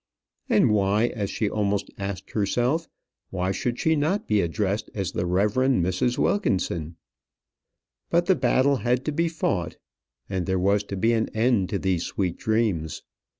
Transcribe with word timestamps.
And 0.49 0.71
why, 0.71 1.09
as 1.09 1.29
she 1.29 1.47
almost 1.47 1.91
asked 1.99 2.31
herself 2.31 2.87
why 3.29 3.51
should 3.51 3.77
she 3.77 3.95
not 3.95 4.27
be 4.27 4.41
addressed 4.41 4.89
as 4.95 5.11
the 5.11 5.27
Reverend 5.27 5.85
Mrs. 5.85 6.17
Wilkinson? 6.17 6.95
But 8.09 8.25
the 8.25 8.33
battle 8.35 8.77
had 8.77 9.05
to 9.05 9.11
be 9.11 9.27
fought, 9.27 9.77
and 10.27 10.47
there 10.47 10.57
was 10.57 10.83
to 10.85 10.97
be 10.97 11.13
an 11.13 11.29
end 11.35 11.69
to 11.69 11.77
these 11.77 12.03
sweet 12.03 12.37
dreams. 12.37 13.03